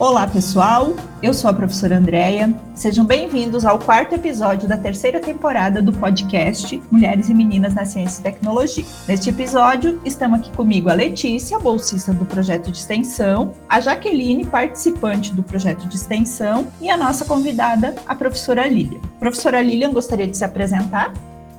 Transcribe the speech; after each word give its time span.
Olá, 0.00 0.26
pessoal. 0.26 0.94
Eu 1.22 1.34
sou 1.34 1.50
a 1.50 1.52
professora 1.52 1.98
Andréia. 1.98 2.54
Sejam 2.74 3.04
bem-vindos 3.04 3.66
ao 3.66 3.78
quarto 3.78 4.14
episódio 4.14 4.66
da 4.66 4.78
terceira 4.78 5.20
temporada 5.20 5.82
do 5.82 5.92
podcast 5.92 6.82
Mulheres 6.90 7.28
e 7.28 7.34
Meninas 7.34 7.74
na 7.74 7.84
Ciência 7.84 8.20
e 8.20 8.22
Tecnologia. 8.22 8.82
Neste 9.06 9.28
episódio, 9.28 10.00
estamos 10.02 10.40
aqui 10.40 10.50
comigo 10.52 10.88
a 10.88 10.94
Letícia, 10.94 11.58
bolsista 11.58 12.14
do 12.14 12.24
projeto 12.24 12.70
de 12.70 12.78
extensão, 12.78 13.52
a 13.68 13.78
Jaqueline, 13.78 14.46
participante 14.46 15.34
do 15.34 15.42
projeto 15.42 15.86
de 15.86 15.96
extensão, 15.96 16.68
e 16.80 16.88
a 16.88 16.96
nossa 16.96 17.26
convidada, 17.26 17.94
a 18.06 18.14
professora 18.14 18.66
Lilian. 18.66 19.00
Professora 19.18 19.60
Lilian, 19.60 19.92
gostaria 19.92 20.26
de 20.26 20.34
se 20.34 20.44
apresentar? 20.46 21.12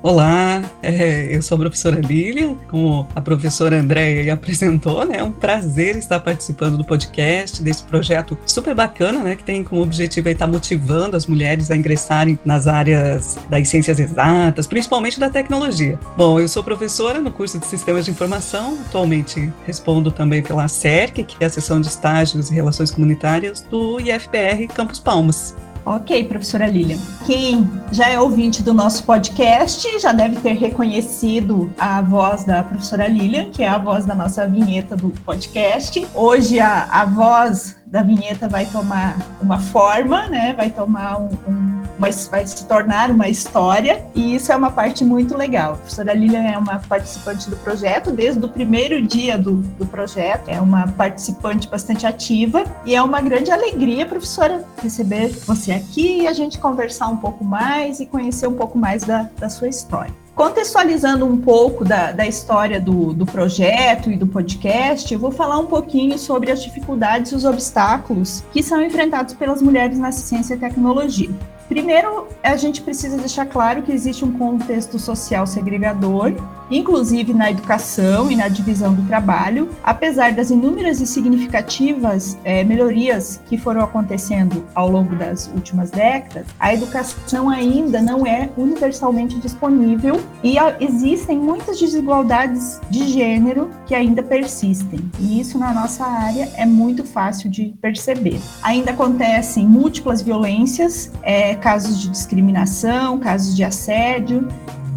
Olá, 0.04 0.64
é, 0.82 1.28
eu 1.30 1.44
sou 1.44 1.58
a 1.58 1.60
professora 1.60 2.02
Lilian, 2.02 2.56
como 2.68 3.08
a 3.16 3.22
professora 3.22 3.80
Andréia 3.80 4.34
apresentou, 4.34 5.06
né? 5.06 5.18
É 5.18 5.24
um 5.24 5.32
prazer 5.32 5.96
estar 5.96 6.20
participando 6.20 6.76
do 6.76 6.84
podcast, 6.84 7.62
desse 7.62 7.84
projeto 7.84 8.36
super 8.48 8.74
bacana, 8.74 9.20
né? 9.20 9.36
Que 9.36 9.44
tem 9.44 9.64
como 9.64 9.84
objetivo 9.84 10.28
estar 10.28 10.48
motivando 10.48 11.16
as 11.16 11.28
mulheres 11.28 11.70
a 11.70 11.78
ingressarem 11.78 12.40
nas 12.44 12.66
áreas 12.66 13.38
das 13.48 13.68
ciências 13.68 14.00
exatas, 14.00 14.66
principalmente 14.66 15.20
da 15.20 15.30
tecnologia. 15.30 16.00
Bom, 16.18 16.40
eu 16.40 16.48
sou 16.48 16.64
professora 16.64 17.20
no 17.20 17.32
curso 17.32 17.60
de 17.60 17.68
Sistemas 17.68 18.06
de 18.06 18.10
Informação, 18.10 18.80
atualmente 18.88 19.54
respondo 19.68 20.12
também 20.12 20.42
pela 20.42 20.68
SERC, 20.68 21.24
que 21.24 21.44
é 21.44 21.46
a 21.46 21.50
Seção 21.50 21.80
de 21.80 21.86
Estágios 21.86 22.50
e 22.50 22.56
Relações 22.56 22.90
Comunitárias 22.90 23.62
do 23.70 24.00
IFPR 24.00 24.66
Campus 24.74 24.98
Palmas. 24.98 25.56
Ok, 25.84 26.26
professora 26.26 26.68
Lilian. 26.68 27.00
Quem 27.26 27.68
já 27.92 28.08
é 28.08 28.20
ouvinte 28.20 28.62
do 28.62 28.72
nosso 28.72 29.04
podcast 29.04 30.00
já 30.00 30.12
deve 30.12 30.36
ter 30.40 30.54
reconhecido 30.54 31.74
a 31.78 32.02
voz 32.02 32.44
da 32.44 32.64
professora 32.64 33.08
Lilian, 33.08 33.50
que 33.50 33.64
é 33.64 33.68
a 33.68 33.80
voz 33.80 34.06
da 34.06 34.14
nossa 34.14 34.48
vinheta 34.48 34.96
do 34.96 35.10
podcast. 35.26 36.08
Hoje 36.14 36.60
a, 36.60 36.84
a 36.84 37.06
voz 37.06 37.78
da 37.88 38.04
vinheta 38.04 38.48
vai 38.48 38.68
tomar 38.68 39.18
uma 39.42 39.60
forma, 39.60 40.28
né? 40.28 40.54
Vai 40.54 40.70
tomar 40.70 41.20
um, 41.20 41.30
um 41.48 41.81
uma, 42.02 42.10
vai 42.32 42.48
se 42.48 42.66
tornar 42.66 43.12
uma 43.12 43.30
história 43.30 44.04
e 44.16 44.36
isso 44.36 44.52
é 44.52 44.56
uma 44.56 44.72
parte 44.72 45.06
muito 45.06 45.38
legal. 45.38 45.74
A 45.74 45.76
professora 45.76 46.14
Lilian 46.14 46.44
é 46.44 46.58
uma 46.58 46.80
participante 46.80 47.48
do 47.50 47.56
projeto 47.58 48.12
desde 48.12 48.44
o 48.44 48.50
primeiro 48.50 49.02
dia 49.06 49.38
do, 49.38 49.58
do 49.58 49.86
projeto, 49.86 50.50
é 50.50 50.60
uma 50.60 50.88
participante 50.88 51.68
bastante 51.68 52.08
ativa 52.08 52.64
e 52.86 52.96
é 52.96 53.02
uma 53.02 53.22
grande 53.22 53.52
alegria, 53.52 54.06
professora, 54.06 54.66
receber 54.82 55.30
você 55.46 55.74
aqui 55.74 56.22
e 56.22 56.28
a 56.28 56.34
gente 56.34 56.58
conversar 56.58 57.08
um 57.08 57.18
pouco 57.18 57.44
mais 57.44 58.00
e 58.00 58.08
conhecer 58.08 58.48
um 58.48 58.56
pouco 58.56 58.78
mais 58.78 59.04
da, 59.04 59.30
da 59.38 59.48
sua 59.48 59.68
história. 59.68 60.14
Contextualizando 60.34 61.26
um 61.26 61.38
pouco 61.38 61.84
da, 61.84 62.12
da 62.14 62.26
história 62.26 62.80
do, 62.82 63.14
do 63.14 63.26
projeto 63.26 64.10
e 64.10 64.16
do 64.16 64.26
podcast, 64.26 65.14
eu 65.14 65.20
vou 65.20 65.32
falar 65.32 65.60
um 65.60 65.68
pouquinho 65.68 66.18
sobre 66.18 66.52
as 66.52 66.64
dificuldades 66.64 67.32
e 67.32 67.36
os 67.36 67.46
obstáculos 67.46 68.44
que 68.52 68.64
são 68.64 68.82
enfrentados 68.82 69.36
pelas 69.36 69.62
mulheres 69.62 70.00
na 70.00 70.12
ciência 70.12 70.56
e 70.56 70.58
tecnologia. 70.58 71.30
Primeiro, 71.72 72.28
a 72.44 72.58
gente 72.58 72.82
precisa 72.82 73.16
deixar 73.16 73.46
claro 73.46 73.82
que 73.82 73.94
existe 73.94 74.26
um 74.26 74.38
contexto 74.38 75.00
social 75.00 75.48
segregador, 75.48 76.34
inclusive 76.72 77.34
na 77.34 77.52
educação 77.52 78.32
e 78.32 78.36
na 78.36 78.48
divisão 78.48 78.94
do 78.94 79.04
trabalho, 79.04 79.70
apesar 79.84 80.32
das 80.32 80.50
inúmeras 80.50 81.02
e 81.02 81.06
significativas 81.06 82.38
é, 82.44 82.64
melhorias 82.64 83.42
que 83.48 83.58
foram 83.58 83.82
acontecendo 83.82 84.64
ao 84.74 84.90
longo 84.90 85.16
das 85.16 85.48
últimas 85.54 85.92
décadas, 85.92 86.48
a 86.60 86.74
educação 86.74 87.50
ainda 87.50 88.02
não 88.02 88.26
é 88.26 88.50
universalmente 88.58 89.38
disponível 89.40 90.22
e 90.44 90.56
existem 90.80 91.38
muitas 91.38 91.80
desigualdades 91.80 92.80
de 92.90 93.08
gênero 93.08 93.70
que 93.86 93.94
ainda 93.94 94.24
persistem. 94.24 95.00
E 95.20 95.40
isso 95.40 95.58
na 95.60 95.74
nossa 95.74 96.06
área 96.06 96.50
é 96.56 96.66
muito 96.66 97.04
fácil 97.04 97.50
de 97.50 97.74
perceber. 97.82 98.40
Ainda 98.62 98.92
acontecem 98.92 99.68
múltiplas 99.68 100.22
violências, 100.22 101.12
é, 101.22 101.56
casos 101.56 102.00
de 102.00 102.10
discriminação, 102.10 103.20
casos 103.20 103.56
de 103.56 103.64
assédio 103.64 104.48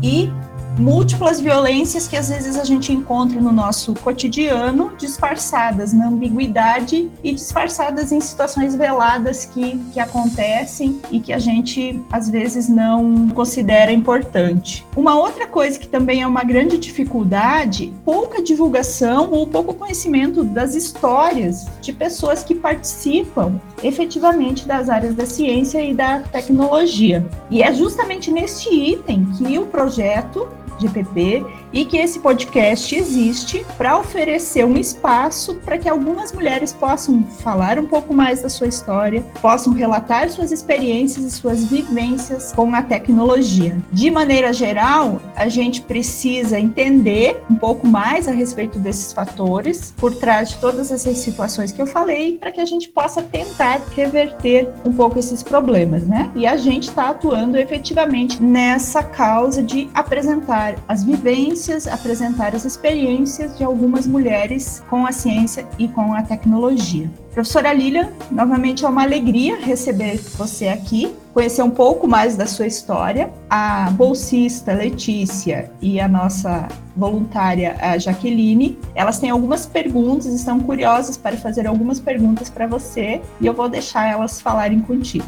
e 0.03 0.31
múltiplas 0.79 1.41
violências 1.41 2.09
que 2.09 2.17
às 2.17 2.29
vezes 2.29 2.57
a 2.59 2.65
gente 2.65 2.93
encontra 2.93 3.41
no 3.41 3.53
nosso 3.53 3.95
cotidiano, 3.95 4.93
disfarçadas 4.99 5.93
na 5.93 6.09
ambiguidade 6.09 7.11
e 7.23 7.33
disfarçadas 7.33 8.11
em 8.12 8.21
situações 8.21 8.75
veladas 8.75 9.45
que, 9.45 9.79
que 9.93 10.01
acontecem 10.01 11.01
e 11.11 11.21
que 11.21 11.33
a 11.33 11.39
gente 11.39 12.01
às 12.11 12.29
vezes 12.29 12.69
não 12.69 13.29
considera 13.29 13.93
importante. 13.93 14.85
Uma 14.97 15.15
outra 15.17 15.47
coisa 15.47 15.79
que 15.79 15.87
também 15.87 16.23
é 16.23 16.27
uma 16.27 16.43
grande 16.43 16.77
dificuldade, 16.77 17.93
pouca 18.05 18.43
divulgação 18.43 19.31
ou 19.31 19.47
pouco 19.47 19.75
conhecimento 19.75 20.43
das 20.43 20.75
histórias 20.75 21.67
de 21.81 21.93
pessoas 21.93 22.43
que 22.43 22.55
participam 22.55 23.61
efetivamente 23.83 24.67
das 24.67 24.89
áreas 24.89 25.15
da 25.15 25.27
ciência 25.27 25.83
e 25.83 25.95
da 25.95 26.21
tecnologia. 26.21 27.25
E 27.51 27.62
é 27.62 27.73
justamente 27.73 28.31
neste 28.31 28.69
item 28.75 29.27
que 29.37 29.59
o 29.59 29.67
projeto 29.67 30.49
GPP 30.78 31.44
e 31.72 31.84
que 31.84 31.97
esse 31.97 32.20
podcast 32.20 32.94
existe 32.94 33.64
para 33.76 33.98
oferecer 33.98 34.64
um 34.64 34.76
espaço 34.76 35.56
para 35.64 35.78
que 35.78 35.88
algumas 35.88 36.32
mulheres 36.32 36.72
possam 36.72 37.25
falar 37.25 37.78
um 37.78 37.86
pouco 37.86 38.14
mais 38.14 38.42
da 38.42 38.48
sua 38.48 38.66
história, 38.66 39.22
possam 39.41 39.72
relatar 39.72 40.30
suas 40.30 40.52
experiências 40.52 41.25
e 41.25 41.30
suas 41.30 41.64
vivências 41.64 42.52
com 42.52 42.75
a 42.75 42.82
tecnologia. 42.82 43.76
De 43.92 44.10
maneira 44.10 44.52
geral, 44.52 45.20
a 45.34 45.48
gente 45.48 45.82
precisa 45.82 46.58
entender 46.58 47.42
um 47.50 47.56
pouco 47.56 47.86
mais 47.86 48.28
a 48.28 48.32
respeito 48.32 48.78
desses 48.78 49.12
fatores 49.12 49.92
por 49.96 50.14
trás 50.14 50.50
de 50.50 50.58
todas 50.58 50.91
essas 50.91 51.19
situações 51.19 51.72
que 51.72 51.81
eu 51.81 51.86
falei, 51.86 52.38
para 52.38 52.52
que 52.52 52.60
a 52.60 52.64
gente 52.64 52.88
possa 52.88 53.22
tentar 53.22 53.81
reverter 53.94 54.69
um 54.84 54.92
pouco 54.92 55.19
esses 55.19 55.42
problemas, 55.42 56.06
né? 56.06 56.31
E 56.34 56.46
a 56.46 56.56
gente 56.56 56.88
está 56.88 57.10
atuando 57.10 57.58
efetivamente 57.58 58.42
nessa 58.42 59.02
causa 59.02 59.62
de 59.62 59.88
apresentar 59.94 60.53
as 60.87 61.03
vivências 61.04 61.87
apresentar 61.87 62.54
as 62.54 62.65
experiências 62.65 63.56
de 63.56 63.65
algumas 63.65 64.06
mulheres 64.06 64.82
com 64.88 65.06
a 65.06 65.12
ciência 65.12 65.66
e 65.78 65.88
com 65.88 66.12
a 66.12 66.22
tecnologia. 66.22 67.10
Professora 67.32 67.72
Lilian, 67.72 68.12
novamente 68.31 68.84
é 68.84 68.88
uma 68.88 69.03
alegria 69.03 69.56
receber 69.56 70.19
você 70.37 70.69
aqui, 70.69 71.12
conhecer 71.32 71.62
um 71.62 71.70
pouco 71.70 72.06
mais 72.06 72.37
da 72.37 72.47
sua 72.47 72.66
história. 72.66 73.28
A 73.50 73.91
bolsista 73.91 74.72
Letícia 74.72 75.69
e 75.82 75.98
a 75.98 76.06
nossa 76.06 76.69
voluntária 76.97 77.76
a 77.81 77.98
Jaqueline, 77.98 78.78
elas 78.94 79.19
têm 79.19 79.31
algumas 79.31 79.66
perguntas, 79.66 80.26
estão 80.26 80.60
curiosas 80.60 81.16
para 81.16 81.37
fazer 81.37 81.66
algumas 81.66 81.98
perguntas 81.98 82.48
para 82.48 82.69
você 82.69 83.20
e 83.41 83.47
eu 83.47 83.53
vou 83.53 83.69
deixar 83.69 84.09
elas 84.09 84.41
falarem 84.41 84.78
contigo. 84.78 85.26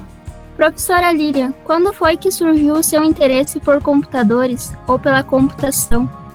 Professora 0.57 1.13
Lilian, 1.13 1.53
quando 1.65 1.93
foi 1.93 2.17
que 2.17 2.31
surgiu 2.31 2.77
o 2.77 2.83
seu 2.83 3.05
interesse 3.05 3.61
por 3.61 3.83
computadores 3.83 4.73
ou 4.87 4.99
pela 4.99 5.23
computação? 5.23 6.26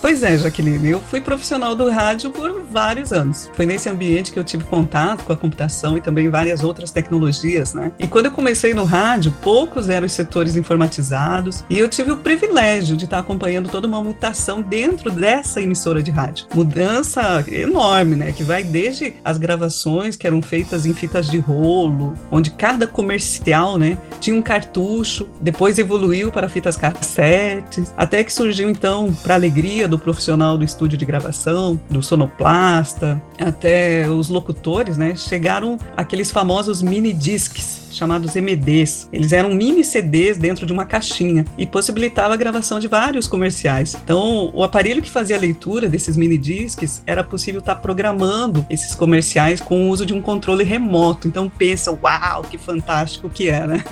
Pois 0.00 0.22
é, 0.22 0.38
Jaqueline, 0.38 0.90
eu 0.90 1.00
fui 1.00 1.20
profissional 1.20 1.74
do 1.74 1.90
rádio 1.90 2.30
por 2.30 2.62
vários 2.70 3.12
anos. 3.12 3.50
Foi 3.54 3.66
nesse 3.66 3.88
ambiente 3.88 4.32
que 4.32 4.38
eu 4.38 4.44
tive 4.44 4.64
contato 4.64 5.24
com 5.24 5.32
a 5.32 5.36
computação 5.36 5.96
e 5.96 6.00
também 6.00 6.28
várias 6.28 6.62
outras 6.62 6.92
tecnologias, 6.92 7.74
né? 7.74 7.90
E 7.98 8.06
quando 8.06 8.26
eu 8.26 8.32
comecei 8.32 8.72
no 8.72 8.84
rádio, 8.84 9.34
poucos 9.42 9.88
eram 9.88 10.06
os 10.06 10.12
setores 10.12 10.54
informatizados 10.56 11.64
e 11.68 11.78
eu 11.78 11.88
tive 11.88 12.12
o 12.12 12.16
privilégio 12.16 12.96
de 12.96 13.04
estar 13.04 13.18
acompanhando 13.18 13.68
toda 13.68 13.88
uma 13.88 14.02
mutação 14.02 14.62
dentro 14.62 15.10
dessa 15.10 15.60
emissora 15.60 16.02
de 16.02 16.10
rádio. 16.10 16.46
Mudança 16.54 17.44
enorme, 17.48 18.14
né? 18.14 18.32
Que 18.32 18.44
vai 18.44 18.62
desde 18.62 19.14
as 19.24 19.36
gravações 19.36 20.16
que 20.16 20.26
eram 20.26 20.40
feitas 20.40 20.86
em 20.86 20.94
fitas 20.94 21.28
de 21.28 21.38
rolo, 21.38 22.14
onde 22.30 22.50
cada 22.50 22.86
comercial, 22.86 23.78
né, 23.78 23.98
tinha 24.20 24.36
um 24.36 24.42
cartucho, 24.42 25.28
depois 25.40 25.78
evoluiu 25.78 26.30
para 26.30 26.48
fitas 26.48 26.76
cassetes, 26.76 27.92
até 27.96 28.22
que 28.22 28.32
surgiu 28.32 28.70
então, 28.70 29.12
para 29.22 29.34
alegria 29.34 29.87
do 29.88 29.98
profissional 29.98 30.56
do 30.56 30.64
estúdio 30.64 30.98
de 30.98 31.04
gravação, 31.04 31.80
do 31.90 32.02
sonoplasta, 32.02 33.20
até 33.38 34.08
os 34.08 34.28
locutores, 34.28 34.96
né? 34.96 35.14
Chegaram 35.16 35.78
aqueles 35.96 36.30
famosos 36.30 36.82
mini 36.82 37.12
discs 37.12 37.88
chamados 37.90 38.34
MDs. 38.34 39.08
Eles 39.12 39.32
eram 39.32 39.54
mini 39.54 39.82
CDs 39.82 40.38
dentro 40.38 40.66
de 40.66 40.72
uma 40.72 40.84
caixinha 40.84 41.44
e 41.56 41.66
possibilitava 41.66 42.34
a 42.34 42.36
gravação 42.36 42.78
de 42.78 42.86
vários 42.86 43.26
comerciais. 43.26 43.96
Então, 44.02 44.50
o 44.54 44.62
aparelho 44.62 45.02
que 45.02 45.10
fazia 45.10 45.36
a 45.36 45.40
leitura 45.40 45.88
desses 45.88 46.16
mini 46.16 46.38
discs 46.38 47.02
era 47.06 47.24
possível 47.24 47.60
estar 47.60 47.76
programando 47.76 48.64
esses 48.70 48.94
comerciais 48.94 49.60
com 49.60 49.86
o 49.86 49.88
uso 49.88 50.06
de 50.06 50.14
um 50.14 50.20
controle 50.20 50.64
remoto. 50.64 51.26
Então, 51.26 51.48
pensa, 51.50 51.90
uau, 51.90 52.42
que 52.42 52.58
fantástico 52.58 53.28
que 53.28 53.48
é, 53.48 53.66
né? 53.66 53.84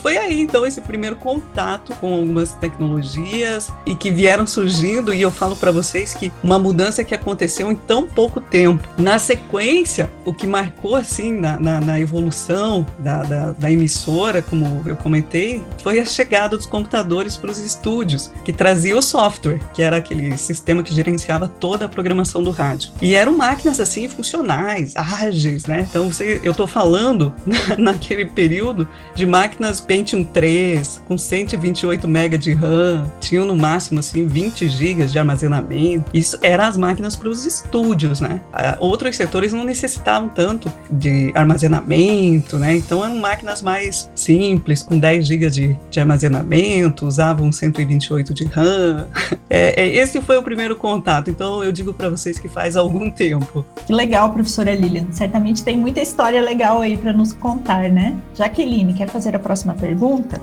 Foi 0.00 0.16
aí 0.16 0.40
então 0.40 0.66
esse 0.66 0.80
primeiro 0.80 1.16
contato 1.16 1.94
com 1.96 2.14
algumas 2.14 2.52
tecnologias 2.54 3.72
e 3.86 3.94
que 3.94 4.10
vieram 4.10 4.46
surgindo 4.46 5.12
e 5.12 5.20
eu 5.22 5.30
falo 5.30 5.56
para 5.56 5.70
vocês 5.70 6.14
que 6.14 6.32
uma 6.42 6.58
mudança 6.58 7.04
que 7.04 7.14
aconteceu 7.14 7.70
em 7.70 7.76
tão 7.76 8.06
pouco 8.06 8.40
tempo. 8.40 8.86
Na 8.98 9.18
sequência, 9.18 10.10
o 10.24 10.32
que 10.32 10.46
marcou 10.46 10.96
assim 10.96 11.32
na, 11.32 11.58
na, 11.58 11.80
na 11.80 12.00
evolução 12.00 12.86
da, 12.98 13.22
da, 13.22 13.52
da, 13.52 13.70
emissora, 13.70 14.42
como 14.42 14.82
eu 14.86 14.96
comentei, 14.96 15.62
foi 15.82 16.00
a 16.00 16.04
chegada 16.04 16.56
dos 16.56 16.66
computadores 16.66 17.36
para 17.36 17.50
os 17.50 17.58
estúdios, 17.58 18.30
que 18.44 18.52
trazia 18.52 18.96
o 18.96 19.02
software, 19.02 19.60
que 19.72 19.82
era 19.82 19.96
aquele 19.96 20.36
sistema 20.36 20.82
que 20.82 20.94
gerenciava 20.94 21.48
toda 21.48 21.84
a 21.84 21.88
programação 21.88 22.42
do 22.42 22.50
rádio. 22.50 22.90
E 23.00 23.14
eram 23.14 23.36
máquinas 23.36 23.80
assim 23.80 24.08
funcionais, 24.08 24.94
ágeis, 24.96 25.66
né? 25.66 25.86
Então 25.88 26.10
você, 26.10 26.40
eu 26.42 26.52
estou 26.52 26.66
falando 26.66 27.32
naquele 27.78 28.26
período 28.26 28.88
de 29.14 29.26
máquinas 29.26 29.69
Pentium 29.78 30.24
3 30.24 31.02
com 31.06 31.18
128 31.18 32.08
MB 32.08 32.38
de 32.38 32.54
RAM, 32.54 33.12
tinham 33.20 33.44
no 33.44 33.54
máximo 33.54 34.00
assim 34.00 34.26
20 34.26 34.68
GB 34.68 35.04
de 35.04 35.18
armazenamento. 35.18 36.10
Isso 36.14 36.38
eram 36.40 36.64
as 36.64 36.78
máquinas 36.78 37.14
para 37.14 37.28
os 37.28 37.44
estúdios, 37.44 38.22
né? 38.22 38.40
Ah, 38.52 38.78
outros 38.80 39.16
setores 39.16 39.52
não 39.52 39.64
necessitavam 39.64 40.30
tanto 40.30 40.72
de 40.90 41.30
armazenamento, 41.34 42.58
né? 42.58 42.76
Então 42.76 43.04
eram 43.04 43.16
máquinas 43.16 43.60
mais 43.60 44.10
simples, 44.14 44.82
com 44.82 44.98
10 44.98 45.26
GB 45.26 45.50
de, 45.50 45.76
de 45.90 46.00
armazenamento, 46.00 47.06
usavam 47.06 47.52
128 47.52 48.32
de 48.32 48.44
RAM. 48.44 49.06
É, 49.52 49.82
é, 49.82 49.96
esse 49.96 50.20
foi 50.20 50.36
o 50.38 50.44
primeiro 50.44 50.76
contato. 50.76 51.28
Então 51.28 51.64
eu 51.64 51.72
digo 51.72 51.92
para 51.92 52.08
vocês 52.08 52.38
que 52.38 52.48
faz 52.48 52.76
algum 52.76 53.10
tempo. 53.10 53.66
Que 53.84 53.92
legal, 53.92 54.32
professora 54.32 54.72
Lilian. 54.72 55.06
Certamente 55.10 55.64
tem 55.64 55.76
muita 55.76 56.00
história 56.00 56.40
legal 56.40 56.80
aí 56.80 56.96
para 56.96 57.12
nos 57.12 57.32
contar, 57.32 57.90
né? 57.90 58.16
Jaqueline, 58.32 58.94
quer 58.94 59.08
fazer 59.08 59.34
a 59.34 59.40
próxima 59.40 59.59
pergunta? 59.74 60.40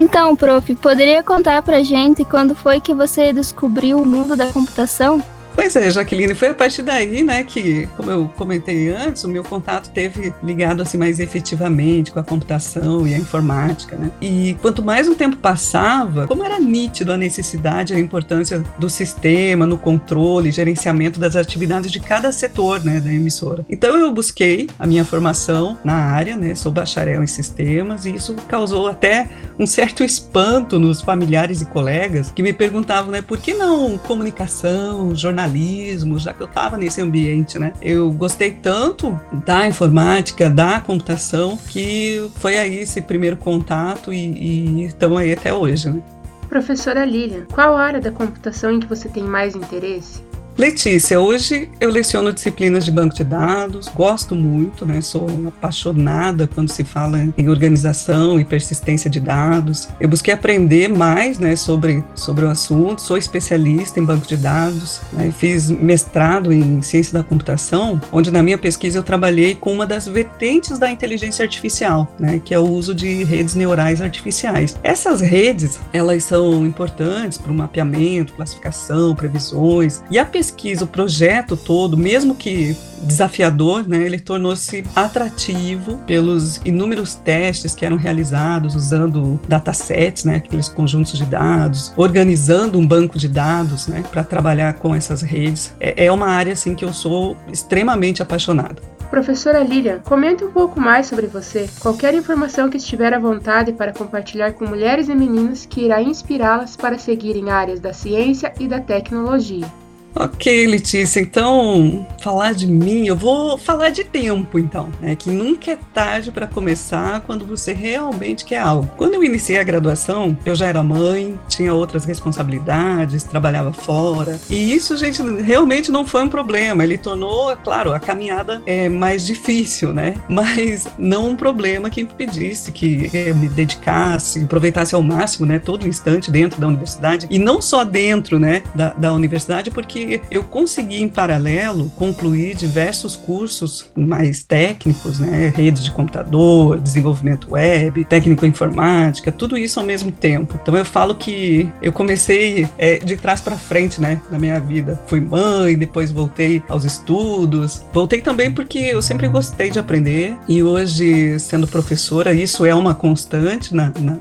Então, 0.00 0.34
prof, 0.34 0.74
poderia 0.76 1.22
contar 1.22 1.62
pra 1.62 1.82
gente 1.82 2.24
quando 2.24 2.54
foi 2.54 2.80
que 2.80 2.92
você 2.92 3.32
descobriu 3.32 4.00
o 4.00 4.06
mundo 4.06 4.36
da 4.36 4.52
computação? 4.52 5.22
Pois 5.54 5.76
é, 5.76 5.88
Jaqueline, 5.88 6.34
foi 6.34 6.48
a 6.48 6.54
partir 6.54 6.82
daí, 6.82 7.22
né, 7.22 7.44
que, 7.44 7.88
como 7.96 8.10
eu 8.10 8.30
comentei 8.36 8.90
antes, 8.90 9.22
o 9.22 9.28
meu 9.28 9.44
contato 9.44 9.88
teve 9.90 10.34
ligado 10.42 10.82
assim 10.82 10.98
mais 10.98 11.20
efetivamente 11.20 12.10
com 12.10 12.18
a 12.18 12.24
computação 12.24 13.06
e 13.06 13.14
a 13.14 13.18
informática, 13.18 13.96
né? 13.96 14.10
E 14.20 14.56
quanto 14.60 14.82
mais 14.82 15.08
o 15.08 15.14
tempo 15.14 15.36
passava, 15.36 16.26
como 16.26 16.42
era 16.42 16.58
nítido 16.58 17.12
a 17.12 17.16
necessidade 17.16 17.94
a 17.94 17.98
importância 17.98 18.64
do 18.78 18.90
sistema 18.90 19.64
no 19.64 19.78
controle 19.78 20.48
e 20.48 20.52
gerenciamento 20.52 21.20
das 21.20 21.36
atividades 21.36 21.90
de 21.90 22.00
cada 22.00 22.32
setor, 22.32 22.84
né, 22.84 23.00
da 23.00 23.12
emissora. 23.12 23.64
Então 23.70 23.96
eu 23.96 24.12
busquei 24.12 24.68
a 24.76 24.86
minha 24.86 25.04
formação 25.04 25.78
na 25.84 25.94
área, 25.94 26.36
né, 26.36 26.54
sou 26.56 26.72
bacharel 26.72 27.22
em 27.22 27.28
sistemas 27.28 28.06
e 28.06 28.14
isso 28.14 28.34
causou 28.48 28.88
até 28.88 29.28
um 29.58 29.66
certo 29.66 30.02
espanto 30.02 30.80
nos 30.80 31.00
familiares 31.00 31.62
e 31.62 31.66
colegas 31.66 32.32
que 32.34 32.42
me 32.42 32.52
perguntavam, 32.52 33.12
né, 33.12 33.22
por 33.22 33.38
que 33.38 33.54
não 33.54 33.96
comunicação, 33.96 35.14
jornalismo 35.14 35.43
jornalismo, 35.44 36.18
já 36.18 36.32
que 36.32 36.42
eu 36.42 36.46
estava 36.46 36.76
nesse 36.76 37.00
ambiente, 37.00 37.58
né? 37.58 37.72
Eu 37.80 38.10
gostei 38.10 38.50
tanto 38.50 39.18
da 39.44 39.66
informática, 39.66 40.48
da 40.48 40.80
computação, 40.80 41.56
que 41.56 42.30
foi 42.36 42.58
aí 42.58 42.78
esse 42.78 43.00
primeiro 43.00 43.36
contato 43.36 44.12
e 44.12 44.84
estamos 44.84 45.18
aí 45.18 45.32
até 45.32 45.52
hoje, 45.52 45.90
né? 45.90 46.02
Professora 46.48 47.04
Lilian, 47.04 47.46
qual 47.52 47.76
área 47.76 48.00
da 48.00 48.10
computação 48.10 48.72
em 48.72 48.80
que 48.80 48.86
você 48.86 49.08
tem 49.08 49.24
mais 49.24 49.54
interesse? 49.56 50.22
Letícia, 50.56 51.20
hoje 51.20 51.68
eu 51.80 51.90
leciono 51.90 52.32
disciplinas 52.32 52.84
de 52.84 52.92
banco 52.92 53.12
de 53.12 53.24
dados, 53.24 53.88
gosto 53.88 54.36
muito, 54.36 54.86
né? 54.86 55.00
Sou 55.00 55.26
apaixonada 55.48 56.46
quando 56.46 56.70
se 56.70 56.84
fala 56.84 57.18
em 57.36 57.48
organização 57.48 58.38
e 58.38 58.44
persistência 58.44 59.10
de 59.10 59.18
dados. 59.18 59.88
Eu 59.98 60.08
busquei 60.08 60.32
aprender 60.32 60.88
mais, 60.88 61.40
né, 61.40 61.56
sobre, 61.56 62.04
sobre 62.14 62.44
o 62.44 62.48
assunto, 62.48 63.02
sou 63.02 63.18
especialista 63.18 63.98
em 63.98 64.04
banco 64.04 64.28
de 64.28 64.36
dados, 64.36 65.00
né? 65.12 65.32
fiz 65.36 65.68
mestrado 65.70 66.52
em 66.52 66.80
ciência 66.82 67.14
da 67.14 67.24
computação, 67.24 68.00
onde 68.12 68.30
na 68.30 68.42
minha 68.42 68.56
pesquisa 68.56 68.98
eu 68.98 69.02
trabalhei 69.02 69.56
com 69.56 69.72
uma 69.72 69.86
das 69.86 70.06
vertentes 70.06 70.78
da 70.78 70.88
inteligência 70.88 71.42
artificial, 71.42 72.14
né, 72.18 72.40
que 72.42 72.54
é 72.54 72.58
o 72.58 72.68
uso 72.68 72.94
de 72.94 73.24
redes 73.24 73.56
neurais 73.56 74.00
artificiais. 74.00 74.78
Essas 74.84 75.20
redes, 75.20 75.80
elas 75.92 76.22
são 76.22 76.64
importantes 76.64 77.38
para 77.38 77.50
o 77.50 77.54
mapeamento, 77.54 78.34
classificação, 78.34 79.16
previsões 79.16 80.00
e 80.10 80.18
a 80.18 80.24
pesquisa, 80.44 80.84
o 80.84 80.88
projeto 80.88 81.56
todo, 81.56 81.96
mesmo 81.96 82.34
que 82.34 82.76
desafiador, 83.02 83.86
né, 83.88 84.02
ele 84.02 84.18
tornou-se 84.18 84.84
atrativo 84.94 85.98
pelos 86.06 86.60
inúmeros 86.64 87.14
testes 87.14 87.74
que 87.74 87.84
eram 87.84 87.96
realizados 87.96 88.74
usando 88.74 89.40
datasets, 89.48 90.24
né, 90.24 90.36
aqueles 90.36 90.68
conjuntos 90.68 91.12
de 91.12 91.24
dados, 91.24 91.92
organizando 91.96 92.78
um 92.78 92.86
banco 92.86 93.18
de 93.18 93.28
dados, 93.28 93.86
né, 93.86 94.02
para 94.10 94.22
trabalhar 94.22 94.74
com 94.74 94.94
essas 94.94 95.22
redes. 95.22 95.74
É, 95.80 96.06
é 96.06 96.12
uma 96.12 96.28
área 96.28 96.52
assim 96.52 96.74
que 96.74 96.84
eu 96.84 96.92
sou 96.92 97.36
extremamente 97.50 98.22
apaixonada. 98.22 98.82
Professora 99.10 99.62
Lilian, 99.62 100.00
comente 100.00 100.42
um 100.42 100.50
pouco 100.50 100.80
mais 100.80 101.06
sobre 101.06 101.26
você. 101.26 101.68
Qualquer 101.78 102.14
informação 102.14 102.68
que 102.68 102.78
estiver 102.78 103.14
à 103.14 103.18
vontade 103.18 103.72
para 103.72 103.92
compartilhar 103.92 104.54
com 104.54 104.66
mulheres 104.66 105.08
e 105.08 105.14
meninas 105.14 105.64
que 105.64 105.82
irá 105.82 106.02
inspirá-las 106.02 106.74
para 106.74 106.98
seguirem 106.98 107.50
áreas 107.50 107.78
da 107.80 107.92
ciência 107.92 108.52
e 108.58 108.66
da 108.66 108.80
tecnologia. 108.80 109.83
Ok, 110.16 110.66
Letícia, 110.66 111.20
então 111.20 112.06
falar 112.22 112.54
de 112.54 112.66
mim, 112.66 113.06
eu 113.06 113.16
vou 113.16 113.58
falar 113.58 113.90
de 113.90 114.04
tempo, 114.04 114.58
então, 114.58 114.88
né? 115.00 115.16
Que 115.16 115.28
nunca 115.28 115.72
é 115.72 115.78
tarde 115.92 116.30
para 116.30 116.46
começar 116.46 117.20
quando 117.20 117.44
você 117.44 117.72
realmente 117.72 118.44
quer 118.44 118.60
algo. 118.60 118.90
Quando 118.96 119.14
eu 119.14 119.24
iniciei 119.24 119.58
a 119.58 119.64
graduação, 119.64 120.36
eu 120.46 120.54
já 120.54 120.66
era 120.66 120.82
mãe, 120.82 121.38
tinha 121.48 121.74
outras 121.74 122.04
responsabilidades, 122.04 123.24
trabalhava 123.24 123.72
fora, 123.72 124.40
e 124.48 124.72
isso, 124.72 124.96
gente, 124.96 125.20
realmente 125.42 125.90
não 125.90 126.06
foi 126.06 126.22
um 126.22 126.28
problema. 126.28 126.84
Ele 126.84 126.96
tornou, 126.96 127.50
é 127.50 127.56
claro, 127.56 127.92
a 127.92 127.98
caminhada 127.98 128.62
é 128.64 128.88
mais 128.88 129.26
difícil, 129.26 129.92
né? 129.92 130.14
Mas 130.28 130.86
não 130.96 131.30
um 131.30 131.36
problema 131.36 131.90
que 131.90 132.00
impedisse 132.00 132.70
que 132.70 133.10
eu 133.12 133.34
me 133.34 133.48
dedicasse, 133.48 134.44
aproveitasse 134.44 134.94
ao 134.94 135.02
máximo, 135.02 135.44
né? 135.44 135.58
Todo 135.58 135.88
instante 135.88 136.30
dentro 136.30 136.60
da 136.60 136.68
universidade 136.68 137.26
e 137.28 137.38
não 137.38 137.60
só 137.60 137.84
dentro, 137.84 138.38
né? 138.38 138.62
Da, 138.74 138.90
da 138.90 139.12
universidade, 139.12 139.70
porque 139.70 140.03
eu 140.30 140.42
consegui, 140.44 141.02
em 141.02 141.08
paralelo, 141.08 141.90
concluir 141.96 142.54
diversos 142.54 143.16
cursos 143.16 143.90
mais 143.94 144.42
técnicos, 144.42 145.18
né? 145.18 145.52
Rede 145.54 145.82
de 145.82 145.90
computador, 145.90 146.80
desenvolvimento 146.80 147.52
web, 147.52 148.04
técnico 148.04 148.46
informática, 148.46 149.32
tudo 149.32 149.56
isso 149.56 149.80
ao 149.80 149.86
mesmo 149.86 150.10
tempo. 150.12 150.58
Então 150.60 150.76
eu 150.76 150.84
falo 150.84 151.14
que 151.14 151.70
eu 151.82 151.92
comecei 151.92 152.68
é, 152.78 152.98
de 152.98 153.16
trás 153.16 153.40
para 153.40 153.56
frente, 153.56 154.00
né? 154.00 154.20
Na 154.30 154.38
minha 154.38 154.60
vida. 154.60 155.00
Fui 155.06 155.20
mãe, 155.20 155.76
depois 155.76 156.10
voltei 156.10 156.62
aos 156.68 156.84
estudos. 156.84 157.84
Voltei 157.92 158.20
também 158.20 158.52
porque 158.52 158.78
eu 158.78 159.02
sempre 159.02 159.28
gostei 159.28 159.70
de 159.70 159.78
aprender 159.78 160.36
e 160.48 160.62
hoje, 160.62 161.38
sendo 161.40 161.66
professora, 161.66 162.32
isso 162.32 162.64
é 162.64 162.74
uma 162.74 162.94
constante 162.94 163.74
na, 163.74 163.92
na, 163.98 164.18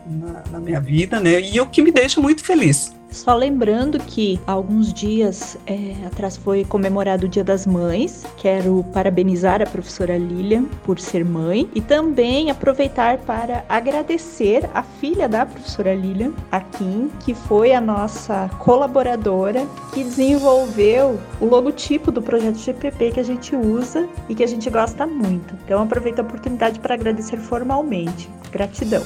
na 0.51 0.59
minha 0.59 0.79
vida, 0.79 1.19
né? 1.19 1.41
E 1.41 1.59
o 1.59 1.67
que 1.67 1.81
me 1.81 1.91
deixa 1.91 2.19
muito 2.19 2.43
feliz. 2.43 2.93
Só 3.13 3.35
lembrando 3.35 3.99
que 3.99 4.39
há 4.47 4.53
alguns 4.53 4.91
dias 4.91 5.55
é, 5.67 5.93
atrás 6.07 6.35
foi 6.35 6.65
comemorado 6.65 7.27
o 7.27 7.29
Dia 7.29 7.43
das 7.43 7.67
Mães. 7.67 8.25
Quero 8.37 8.83
parabenizar 8.91 9.61
a 9.61 9.67
professora 9.67 10.17
Lilian 10.17 10.65
por 10.83 10.99
ser 10.99 11.23
mãe 11.23 11.69
e 11.75 11.79
também 11.79 12.49
aproveitar 12.49 13.19
para 13.19 13.63
agradecer 13.69 14.67
a 14.73 14.81
filha 14.81 15.29
da 15.29 15.45
professora 15.45 15.93
Lilian, 15.93 16.33
a 16.51 16.59
Kim, 16.59 17.11
que 17.19 17.35
foi 17.35 17.71
a 17.71 17.79
nossa 17.79 18.49
colaboradora 18.57 19.67
que 19.93 20.03
desenvolveu 20.03 21.19
o 21.39 21.45
logotipo 21.45 22.11
do 22.11 22.21
projeto 22.21 22.57
GPP 22.57 23.11
que 23.11 23.19
a 23.19 23.23
gente 23.23 23.55
usa 23.55 24.09
e 24.27 24.33
que 24.33 24.43
a 24.43 24.47
gente 24.47 24.67
gosta 24.71 25.05
muito. 25.05 25.53
Então 25.63 25.83
aproveito 25.83 26.17
a 26.17 26.23
oportunidade 26.23 26.79
para 26.79 26.95
agradecer 26.95 27.37
formalmente. 27.37 28.27
Gratidão. 28.51 29.03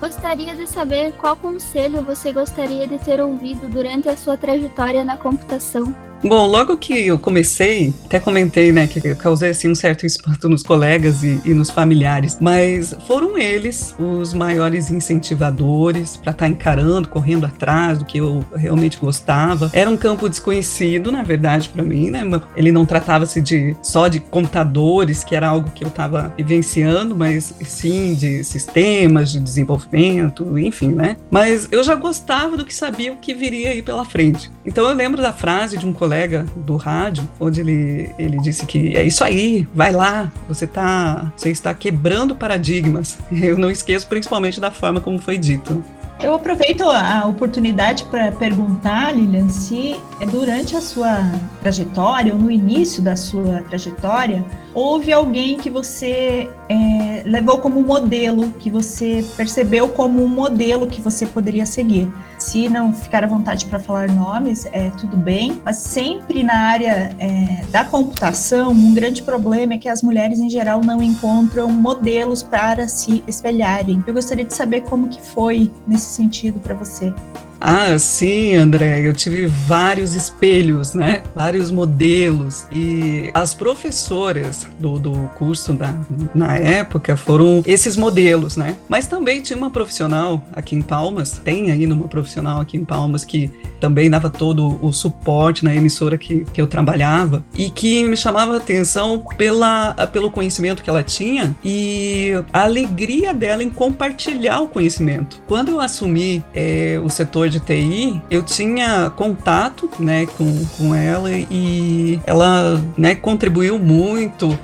Gostaria 0.00 0.54
de 0.54 0.66
saber 0.66 1.12
qual 1.14 1.36
conselho 1.36 2.02
você 2.02 2.32
gostaria 2.32 2.86
de 2.86 2.98
ter 2.98 3.20
ouvido 3.20 3.68
durante 3.68 4.08
a 4.08 4.16
sua 4.16 4.36
trajetória 4.36 5.04
na 5.04 5.16
computação. 5.16 6.07
Bom, 6.22 6.46
logo 6.46 6.76
que 6.76 7.06
eu 7.06 7.16
comecei, 7.16 7.94
até 8.04 8.18
comentei, 8.18 8.72
né, 8.72 8.88
que 8.88 9.06
eu 9.06 9.14
causei 9.14 9.50
assim, 9.50 9.70
um 9.70 9.74
certo 9.74 10.04
espanto 10.04 10.48
nos 10.48 10.64
colegas 10.64 11.22
e, 11.22 11.40
e 11.44 11.54
nos 11.54 11.70
familiares, 11.70 12.38
mas 12.40 12.94
foram 13.06 13.38
eles 13.38 13.94
os 13.98 14.34
maiores 14.34 14.90
incentivadores 14.90 16.16
para 16.16 16.32
estar 16.32 16.46
tá 16.46 16.48
encarando, 16.48 17.08
correndo 17.08 17.46
atrás 17.46 17.98
do 17.98 18.04
que 18.04 18.18
eu 18.18 18.44
realmente 18.54 18.98
gostava. 18.98 19.70
Era 19.72 19.88
um 19.88 19.96
campo 19.96 20.28
desconhecido, 20.28 21.12
na 21.12 21.22
verdade, 21.22 21.68
para 21.68 21.84
mim, 21.84 22.10
né? 22.10 22.22
Ele 22.56 22.72
não 22.72 22.84
tratava-se 22.84 23.40
de 23.40 23.76
só 23.80 24.08
de 24.08 24.18
computadores, 24.18 25.22
que 25.22 25.36
era 25.36 25.48
algo 25.48 25.70
que 25.70 25.84
eu 25.84 25.88
estava 25.88 26.34
vivenciando, 26.36 27.14
mas 27.14 27.54
sim 27.64 28.14
de 28.14 28.42
sistemas, 28.42 29.30
de 29.30 29.38
desenvolvimento, 29.38 30.58
enfim, 30.58 30.88
né? 30.88 31.16
Mas 31.30 31.68
eu 31.70 31.84
já 31.84 31.94
gostava 31.94 32.56
do 32.56 32.64
que 32.64 32.74
sabia 32.74 33.12
o 33.12 33.16
que 33.16 33.32
viria 33.34 33.70
aí 33.70 33.82
pela 33.82 34.04
frente. 34.04 34.50
Então 34.66 34.88
eu 34.88 34.94
lembro 34.94 35.22
da 35.22 35.32
frase 35.32 35.78
de 35.78 35.86
um 35.86 35.92
colega 35.92 36.07
colega 36.08 36.46
do 36.56 36.76
rádio, 36.76 37.28
onde 37.38 37.60
ele, 37.60 38.10
ele 38.18 38.38
disse 38.38 38.64
que 38.64 38.96
é 38.96 39.02
isso 39.04 39.22
aí, 39.22 39.68
vai 39.74 39.92
lá, 39.92 40.32
você 40.48 40.66
tá, 40.66 41.30
você 41.36 41.50
está 41.50 41.74
quebrando 41.74 42.34
paradigmas. 42.34 43.18
Eu 43.30 43.58
não 43.58 43.70
esqueço 43.70 44.06
principalmente 44.06 44.58
da 44.58 44.70
forma 44.70 45.02
como 45.02 45.18
foi 45.18 45.36
dito. 45.36 45.84
Eu 46.20 46.34
aproveito 46.34 46.82
a 46.82 47.26
oportunidade 47.26 48.04
para 48.06 48.32
perguntar, 48.32 49.14
Lilian, 49.14 49.50
se 49.50 50.00
é 50.18 50.26
durante 50.26 50.74
a 50.74 50.80
sua 50.80 51.30
trajetória 51.60 52.32
ou 52.32 52.38
no 52.38 52.50
início 52.50 53.00
da 53.00 53.14
sua 53.14 53.62
trajetória 53.68 54.44
houve 54.74 55.12
alguém 55.12 55.58
que 55.58 55.70
você 55.70 56.48
é, 56.68 57.22
levou 57.24 57.58
como 57.58 57.80
modelo, 57.82 58.52
que 58.58 58.70
você 58.70 59.24
percebeu 59.36 59.88
como 59.88 60.24
um 60.24 60.28
modelo 60.28 60.86
que 60.86 61.00
você 61.00 61.26
poderia 61.26 61.66
seguir. 61.66 62.10
Se 62.38 62.68
não 62.68 62.92
ficar 62.92 63.24
à 63.24 63.26
vontade 63.26 63.66
para 63.66 63.80
falar 63.80 64.08
nomes, 64.08 64.66
é 64.66 64.90
tudo 64.90 65.16
bem, 65.16 65.60
mas 65.64 65.78
sempre 65.78 66.42
na 66.42 66.56
área 66.56 67.14
é, 67.18 67.64
da 67.70 67.84
computação, 67.84 68.70
um 68.70 68.94
grande 68.94 69.22
problema 69.22 69.74
é 69.74 69.78
que 69.78 69.88
as 69.88 70.02
mulheres 70.02 70.38
em 70.38 70.48
geral 70.48 70.80
não 70.80 71.02
encontram 71.02 71.68
modelos 71.68 72.42
para 72.42 72.86
se 72.86 73.24
espelharem. 73.26 74.02
Eu 74.06 74.14
gostaria 74.14 74.44
de 74.44 74.54
saber 74.54 74.82
como 74.82 75.08
que 75.08 75.20
foi 75.20 75.70
nesse 75.86 76.14
sentido 76.14 76.60
para 76.60 76.74
você. 76.74 77.12
Ah, 77.60 77.98
sim, 77.98 78.54
André. 78.54 79.06
Eu 79.06 79.12
tive 79.12 79.46
vários 79.46 80.14
espelhos, 80.14 80.94
né? 80.94 81.22
Vários 81.34 81.70
modelos. 81.70 82.66
E 82.72 83.30
as 83.34 83.54
professoras 83.54 84.66
do, 84.78 84.98
do 84.98 85.12
curso 85.36 85.72
da, 85.72 85.94
na 86.34 86.56
época 86.56 87.16
foram 87.16 87.62
esses 87.66 87.96
modelos, 87.96 88.56
né? 88.56 88.76
Mas 88.88 89.06
também 89.06 89.40
tinha 89.42 89.56
uma 89.56 89.70
profissional 89.70 90.42
aqui 90.52 90.76
em 90.76 90.82
Palmas, 90.82 91.40
tem 91.44 91.70
ainda 91.70 91.94
uma 91.94 92.08
profissional 92.08 92.60
aqui 92.60 92.76
em 92.76 92.84
Palmas 92.84 93.24
que 93.24 93.50
também 93.80 94.10
dava 94.10 94.28
todo 94.28 94.78
o 94.82 94.92
suporte 94.92 95.64
na 95.64 95.74
emissora 95.74 96.18
que, 96.18 96.44
que 96.52 96.60
eu 96.60 96.66
trabalhava 96.66 97.44
e 97.54 97.70
que 97.70 98.04
me 98.04 98.16
chamava 98.16 98.54
a 98.54 98.56
atenção 98.56 99.24
pela, 99.36 99.94
pelo 100.12 100.30
conhecimento 100.30 100.82
que 100.82 100.90
ela 100.90 101.02
tinha 101.02 101.56
e 101.64 102.32
a 102.52 102.62
alegria 102.62 103.32
dela 103.32 103.62
em 103.62 103.70
compartilhar 103.70 104.60
o 104.60 104.68
conhecimento. 104.68 105.40
Quando 105.46 105.70
eu 105.70 105.80
assumi 105.80 106.44
é, 106.54 107.00
o 107.02 107.08
setor 107.08 107.47
de 107.48 107.60
TI, 107.60 108.22
eu 108.30 108.42
tinha 108.42 109.10
contato, 109.10 109.90
né, 109.98 110.26
com, 110.26 110.64
com 110.76 110.94
ela 110.94 111.30
e 111.32 112.20
ela, 112.26 112.82
né, 112.96 113.14
contribuiu 113.14 113.78
muito 113.78 114.58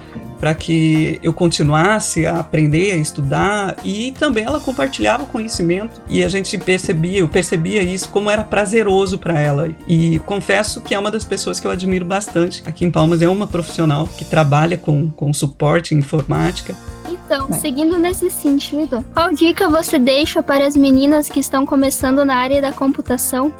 para 0.44 0.54
que 0.54 1.18
eu 1.22 1.32
continuasse 1.32 2.26
a 2.26 2.40
aprender, 2.40 2.92
a 2.92 2.96
estudar 2.96 3.76
e 3.82 4.12
também 4.18 4.44
ela 4.44 4.60
compartilhava 4.60 5.24
conhecimento 5.24 6.02
e 6.06 6.22
a 6.22 6.28
gente 6.28 6.58
percebia, 6.58 7.20
eu 7.20 7.28
percebia 7.28 7.82
isso 7.82 8.10
como 8.10 8.28
era 8.28 8.44
prazeroso 8.44 9.16
para 9.16 9.40
ela. 9.40 9.70
E 9.88 10.18
confesso 10.20 10.82
que 10.82 10.94
é 10.94 10.98
uma 10.98 11.10
das 11.10 11.24
pessoas 11.24 11.58
que 11.58 11.66
eu 11.66 11.70
admiro 11.70 12.04
bastante. 12.04 12.62
Aqui 12.66 12.84
em 12.84 12.90
Palmas 12.90 13.22
é 13.22 13.28
uma 13.28 13.46
profissional 13.46 14.06
que 14.06 14.24
trabalha 14.24 14.76
com, 14.76 15.08
com 15.10 15.32
suporte 15.32 15.94
em 15.94 15.98
informática 15.98 16.74
então, 17.24 17.50
seguindo 17.52 17.98
nesse 17.98 18.30
sentido, 18.30 19.04
qual 19.14 19.32
dica 19.32 19.68
você 19.68 19.98
deixa 19.98 20.42
para 20.42 20.66
as 20.66 20.76
meninas 20.76 21.28
que 21.28 21.40
estão 21.40 21.64
começando 21.64 22.24
na 22.24 22.36
área 22.36 22.60
da 22.60 22.72
computação? 22.72 23.52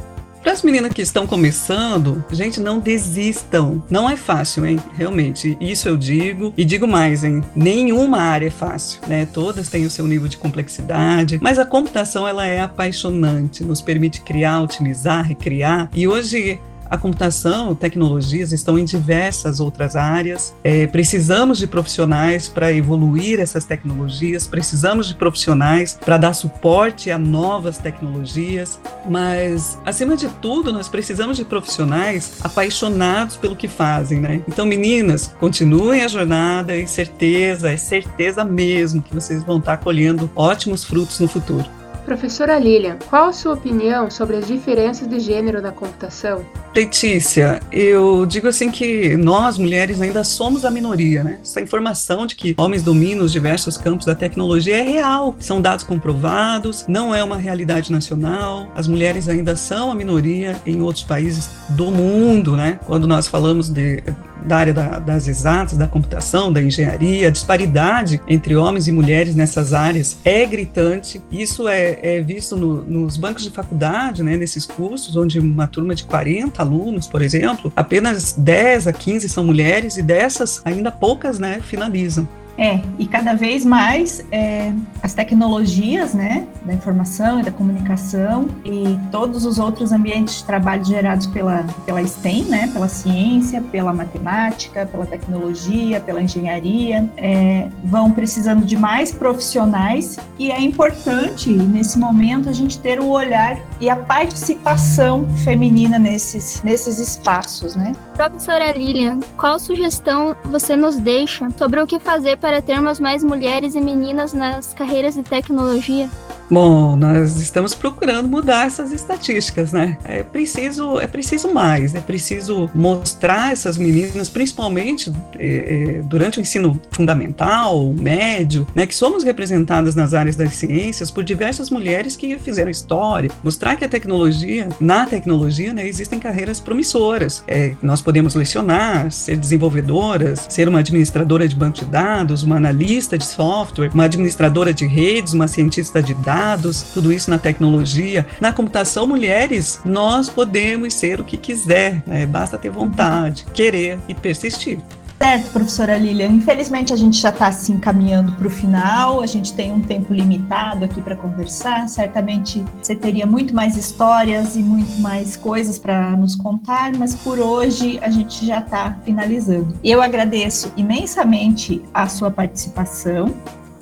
Para 0.43 0.53
as 0.53 0.63
meninas 0.63 0.93
que 0.93 1.01
estão 1.01 1.27
começando, 1.27 2.23
gente, 2.31 2.61
não 2.61 2.79
desistam. 2.79 3.83
Não 3.89 4.11
é 4.11 4.15
fácil, 4.15 4.67
hein? 4.67 4.79
Realmente, 4.93 5.57
isso 5.59 5.89
eu 5.89 5.97
digo. 5.97 6.53
E 6.55 6.67
digo 6.67 6.87
mais, 6.87 7.25
hein? 7.25 7.43
Nenhuma 7.57 8.19
área 8.19 8.49
é 8.49 8.51
fácil, 8.51 9.01
né? 9.07 9.25
Todas 9.25 9.71
têm 9.71 9.87
o 9.87 9.91
seu 9.91 10.07
nível 10.07 10.29
de 10.29 10.37
complexidade, 10.37 11.39
mas 11.41 11.59
a 11.59 11.65
computação 11.65 12.29
ela 12.29 12.47
é 12.47 12.61
apaixonante, 12.61 13.65
nos 13.65 13.81
permite 13.81 14.21
criar, 14.21 14.61
otimizar, 14.61 15.27
recriar. 15.27 15.89
E 15.95 16.07
hoje 16.07 16.61
a 16.91 16.97
computação, 16.97 17.75
tecnologias 17.75 18.53
estão 18.53 18.79
em 18.79 18.85
diversas 18.85 19.61
outras 19.61 19.97
áreas. 19.97 20.55
É, 20.63 20.87
precisamos 20.87 21.59
de 21.59 21.67
profissionais 21.67 22.49
para 22.49 22.73
evoluir 22.73 23.41
essas 23.41 23.65
tecnologias, 23.65 24.47
precisamos 24.47 25.09
de 25.09 25.15
profissionais 25.15 25.99
para 26.05 26.17
dar 26.17 26.35
suporte 26.35 27.11
a 27.11 27.19
novas 27.19 27.79
tecnologias, 27.79 28.79
mas, 29.09 29.79
acima 29.85 30.17
de 30.17 30.29
tudo, 30.41 30.73
nós 30.73 30.89
precisamos 30.89 31.37
de 31.37 31.45
profissionais 31.45 32.39
apaixonados 32.43 33.37
pelo 33.37 33.57
que 33.57 33.69
fazem, 33.69 34.21
né? 34.21 34.43
Então, 34.49 34.67
meninas, 34.67 35.35
continuem 35.39 36.03
a 36.03 36.09
jornada 36.09 36.77
e 36.77 36.87
certeza, 36.87 37.71
é 37.71 37.77
certeza 37.77 38.45
mesmo 38.45 39.03
que 39.03 39.15
vocês 39.15 39.43
vão 39.43 39.59
estar 39.59 39.79
colhendo 39.79 40.31
ótimos 40.35 40.85
frutos 40.85 41.19
no 41.21 41.29
futuro. 41.29 41.84
Professora 42.05 42.59
Lilian, 42.59 42.99
qual 43.09 43.29
a 43.29 43.33
sua 43.33 43.55
opinião 43.55 44.11
sobre 44.11 44.37
as 44.37 44.47
diferenças 44.47 45.09
de 45.09 45.19
gênero 45.19 45.63
na 45.63 45.73
computação? 45.73 46.45
Letícia, 46.75 47.61
eu 47.73 48.27
digo 48.27 48.47
assim 48.47 48.71
que 48.71 49.17
nós, 49.17 49.57
mulheres, 49.57 50.01
ainda 50.03 50.23
somos 50.23 50.65
a 50.65 50.71
minoria, 50.71 51.25
né? 51.25 51.39
Essa 51.41 51.63
informação 51.63 52.27
de 52.27 52.35
que 52.35 52.55
homens 52.59 52.83
dominam 52.83 53.25
os 53.25 53.33
diversos 53.33 53.79
campos 53.79 54.05
da 54.05 54.15
tecnologia 54.15 54.79
é 54.79 54.83
real, 54.83 55.35
são 55.39 55.63
dados 55.63 55.85
comprovados, 55.85 56.85
não 56.87 57.15
é 57.15 57.25
uma 57.25 57.39
realidade 57.39 57.91
nacional. 57.91 58.69
As 58.75 58.87
mulheres 58.87 59.29
ainda 59.29 59.57
são 59.57 59.91
a 59.91 59.95
minoria 59.95 60.61
em 60.67 60.83
outros 60.83 61.05
países 61.05 61.49
do 61.71 61.91
mundo, 61.91 62.55
né? 62.55 62.79
Quando 62.87 63.07
nós 63.07 63.29
falamos 63.29 63.71
de 63.71 64.03
da 64.45 64.57
área 64.57 64.75
da, 64.75 64.99
das 64.99 65.29
exatas, 65.29 65.77
da 65.77 65.87
computação, 65.87 66.53
da 66.53 66.63
engenharia, 66.63 67.29
a 67.29 67.31
disparidade 67.31 68.21
entre 68.29 68.55
homens 68.57 68.89
e 68.89 68.93
mulheres 68.93 69.35
nessas 69.35 69.73
áreas 69.73 70.19
é 70.25 70.45
gritante. 70.47 71.23
Isso 71.31 71.69
é, 71.69 71.99
é 72.03 72.21
visto 72.21 72.57
no, 72.57 72.83
nos 72.83 73.17
bancos 73.17 73.43
de 73.43 73.51
faculdade, 73.51 74.23
né, 74.23 74.37
nesses 74.37 74.67
cursos, 74.67 75.17
onde 75.17 75.39
uma 75.39 75.67
turma 75.67 75.95
de 75.95 76.05
40 76.05 76.63
alunos, 76.63 77.07
por 77.07 77.23
exemplo, 77.23 77.73
apenas 77.75 78.33
10 78.33 78.89
a 78.89 78.93
15 78.93 79.29
são 79.29 79.45
mulheres 79.45 79.97
e 79.97 80.03
dessas 80.03 80.61
ainda 80.65 80.91
poucas 80.91 81.39
né, 81.39 81.61
finalizam. 81.61 82.29
É, 82.57 82.81
e 82.99 83.07
cada 83.07 83.35
vez 83.35 83.65
mais 83.65 84.25
é, 84.31 84.73
as 85.03 85.13
tecnologias, 85.13 86.15
né, 86.15 86.47
da 86.65 86.73
informação 86.73 87.41
e 87.41 87.43
da 87.43 87.51
comunicação 87.51 88.47
e 88.65 88.99
todos 89.11 89.45
os 89.45 89.59
outros 89.59 89.93
ambientes 89.93 90.39
de 90.39 90.45
trabalho 90.45 90.85
gerados 90.85 91.27
pela, 91.27 91.65
pela 91.85 92.05
STEM, 92.07 92.45
né, 92.45 92.71
pela 92.73 92.89
ciência, 92.89 93.61
pela 93.61 93.93
matemática, 93.93 94.87
pela 94.87 95.05
tecnologia, 95.05 96.01
pela 96.01 96.23
engenharia, 96.23 97.11
é, 97.17 97.69
vão 97.83 98.13
precisando 98.13 98.65
de 98.65 98.77
mais 98.77 99.13
profissionais 99.13 100.17
e 100.39 100.51
é 100.51 100.61
importante, 100.61 101.51
nesse 101.51 101.99
momento, 101.99 102.49
a 102.49 102.53
gente 102.53 102.79
ter 102.79 103.01
o 103.01 103.09
olhar 103.09 103.59
e 103.85 103.91
a 103.91 103.97
participação 103.97 105.29
feminina 105.45 105.99
nesses, 105.99 106.63
nesses 106.63 106.99
espaços, 106.99 107.77
né. 107.77 107.95
Professora 108.15 108.73
Lilian, 108.73 109.21
qual 109.37 109.59
sugestão 109.59 110.35
você 110.47 110.75
nos 110.75 110.97
deixa 110.97 111.51
sobre 111.51 111.83
o 111.83 111.87
que 111.87 111.99
fazer 111.99 112.39
para 112.39 112.63
termos 112.63 112.99
mais 112.99 113.23
mulheres 113.23 113.75
e 113.75 113.81
meninas 113.83 114.33
nas 114.33 114.73
carreiras 114.73 115.17
de 115.17 115.23
tecnologia? 115.23 116.09
Bom, 116.51 116.95
nós 116.95 117.41
estamos 117.41 117.75
procurando 117.75 118.29
mudar 118.29 118.67
essas 118.67 118.93
estatísticas, 118.93 119.73
né? 119.73 119.97
É 120.05 120.23
preciso, 120.23 121.01
é 121.01 121.07
preciso 121.07 121.53
mais, 121.53 121.95
é 121.95 122.01
preciso 122.01 122.71
mostrar 122.75 123.53
essas 123.53 123.79
meninas, 123.79 124.29
principalmente 124.29 125.11
é, 125.39 125.47
é, 125.47 126.03
durante 126.03 126.39
o 126.39 126.43
ensino 126.43 126.79
fundamental, 126.91 127.95
médio, 127.95 128.67
né, 128.75 128.87
que 128.87 128.95
somos 128.95 129.25
representadas 129.25 129.95
nas 129.95 130.13
áreas 130.13 130.37
das 130.37 130.55
ciências 130.55 131.11
por 131.11 131.25
diversas 131.25 131.71
mulheres 131.71 132.15
que 132.15 132.39
fizeram 132.39 132.71
história, 132.71 133.31
mostrar 133.43 133.77
que 133.77 133.85
a 133.85 133.89
tecnologia, 133.89 134.69
na 134.79 135.07
tecnologia, 135.07 135.73
né, 135.73 135.87
existem 135.89 136.19
carreiras 136.19 136.61
promissoras. 136.61 137.43
É, 137.49 137.75
nós 137.83 138.03
podemos 138.03 138.35
lecionar, 138.35 139.11
ser 139.11 139.37
desenvolvedoras, 139.39 140.47
ser 140.51 140.69
uma 140.69 140.81
administradora 140.81 141.49
de 141.49 141.57
banco 141.57 141.79
de 141.79 141.85
dados, 141.87 142.43
uma 142.43 142.57
analista 142.57 143.17
de 143.17 143.25
software, 143.25 143.91
uma 143.95 144.05
administradora 144.05 144.75
de 144.75 144.87
redes, 144.87 145.33
uma 145.33 145.49
cientista 145.49 146.03
de 146.03 146.13
dados 146.13 146.34
dados, 146.35 146.83
tudo 146.93 147.13
isso 147.13 147.31
na 147.31 147.39
tecnologia. 147.39 148.27
Na 148.41 148.53
computação, 148.53 149.07
mulheres, 149.07 149.81
nós 149.85 150.29
podemos 150.29 150.95
ser 150.95 151.21
o 151.21 151.25
que 151.25 151.37
quiser, 151.37 152.03
né? 152.07 152.27
basta 152.27 152.59
ter 152.59 152.71
vontade, 152.71 153.47
querer 153.55 153.99
e 154.09 154.15
persistir. 154.15 154.81
Certo, 155.17 155.53
professora 155.53 155.97
Lilian. 155.97 156.27
Infelizmente 156.27 156.93
a 156.93 156.97
gente 156.97 157.19
já 157.19 157.29
está 157.29 157.51
se 157.53 157.63
assim, 157.63 157.75
encaminhando 157.75 158.33
para 158.33 158.49
o 158.49 158.51
final, 158.51 159.23
a 159.23 159.27
gente 159.27 159.55
tem 159.55 159.73
um 159.73 159.81
tempo 159.81 160.13
limitado 160.13 160.85
aqui 160.85 161.01
para 161.01 161.15
conversar. 161.15 161.89
Certamente 161.89 162.65
você 162.83 162.97
teria 162.97 163.25
muito 163.25 163.55
mais 163.55 163.77
histórias 163.77 164.57
e 164.57 164.59
muito 164.59 165.01
mais 165.01 165.37
coisas 165.37 165.79
para 165.79 166.11
nos 166.11 166.35
contar, 166.35 166.93
mas 166.99 167.15
por 167.15 167.39
hoje 167.39 167.99
a 168.03 168.11
gente 168.11 168.45
já 168.45 168.59
está 168.59 168.99
finalizando. 169.05 169.79
Eu 169.85 170.03
agradeço 170.03 170.73
imensamente 170.77 171.81
a 171.95 172.09
sua 172.09 172.31
participação 172.31 173.33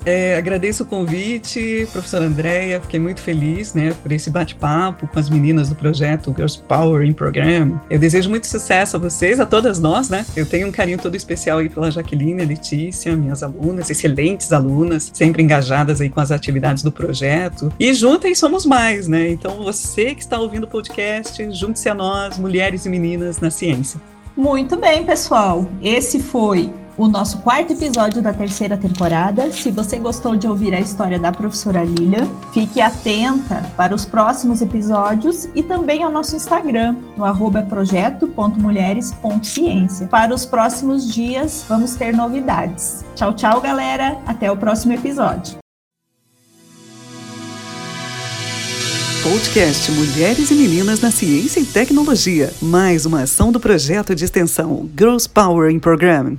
É, 0.05 0.35
agradeço 0.35 0.83
o 0.83 0.85
convite, 0.85 1.87
professora 1.91 2.25
Andréia, 2.25 2.81
fiquei 2.81 2.99
muito 2.99 3.21
feliz 3.21 3.73
né, 3.73 3.95
por 4.01 4.11
esse 4.11 4.29
bate-papo 4.29 5.07
com 5.07 5.19
as 5.19 5.29
meninas 5.29 5.69
do 5.69 5.75
projeto 5.75 6.33
Girls 6.35 6.61
Power 6.67 7.05
in 7.05 7.13
Program. 7.13 7.79
Eu 7.89 7.97
desejo 7.97 8.29
muito 8.29 8.47
sucesso 8.47 8.97
a 8.97 8.99
vocês, 8.99 9.39
a 9.39 9.45
todas 9.45 9.79
nós, 9.79 10.09
né? 10.09 10.25
Eu 10.35 10.45
tenho 10.45 10.67
um 10.67 10.71
carinho 10.71 10.97
todo 10.97 11.15
especial 11.15 11.59
aí 11.59 11.69
pela 11.69 11.89
Jaqueline, 11.89 12.41
a 12.41 12.45
Letícia, 12.45 13.15
minhas 13.15 13.43
alunas, 13.43 13.89
excelentes 13.89 14.51
alunas, 14.51 15.09
sempre 15.13 15.41
engajadas 15.41 16.01
aí 16.01 16.09
com 16.09 16.19
as 16.19 16.31
atividades 16.31 16.83
do 16.83 16.91
projeto. 16.91 17.71
E 17.79 17.93
juntas 17.93 18.37
somos 18.37 18.65
mais, 18.65 19.07
né? 19.07 19.29
Então 19.29 19.63
você 19.63 20.13
que 20.13 20.21
está 20.21 20.39
ouvindo 20.39 20.63
o 20.63 20.67
podcast, 20.67 21.49
junte-se 21.51 21.87
a 21.87 21.93
nós, 21.93 22.37
mulheres 22.37 22.85
e 22.85 22.89
meninas 22.89 23.39
na 23.39 23.49
ciência. 23.49 24.01
Muito 24.35 24.75
bem, 24.75 25.05
pessoal. 25.05 25.69
Esse 25.81 26.19
foi 26.19 26.71
o 26.97 27.07
nosso 27.07 27.37
quarto 27.39 27.73
episódio 27.73 28.21
da 28.21 28.31
terceira 28.33 28.77
temporada. 28.77 29.51
Se 29.51 29.71
você 29.71 29.97
gostou 29.97 30.35
de 30.35 30.47
ouvir 30.47 30.71
a 30.73 30.79
história 30.79 31.19
da 31.19 31.31
professora 31.31 31.83
Lilia, 31.83 32.27
fique 32.53 32.79
atenta 32.81 33.63
para 33.75 33.95
os 33.95 34.05
próximos 34.05 34.61
episódios 34.61 35.49
e 35.55 35.63
também 35.63 36.03
ao 36.03 36.11
nosso 36.11 36.35
Instagram, 36.35 36.95
no 37.17 37.25
arroba 37.25 37.63
projeto.mulheres.ciência. 37.63 40.05
Para 40.07 40.33
os 40.33 40.45
próximos 40.45 41.11
dias, 41.11 41.65
vamos 41.67 41.95
ter 41.95 42.13
novidades. 42.13 43.03
Tchau, 43.15 43.33
tchau, 43.33 43.59
galera. 43.61 44.17
Até 44.25 44.49
o 44.51 44.57
próximo 44.57 44.93
episódio. 44.93 45.57
Podcast 49.23 49.89
Mulheres 49.89 50.51
e 50.51 50.53
Meninas 50.53 50.99
na 50.99 51.09
Ciência 51.09 51.61
e 51.61 51.65
Tecnologia. 51.65 52.53
Mais 52.61 53.05
uma 53.05 53.21
ação 53.21 53.53
do 53.53 53.59
projeto 53.59 54.13
de 54.13 54.25
extensão 54.25 54.89
Girls 54.97 55.29
Power 55.29 55.71
in 55.71 55.79
Program. 55.79 56.37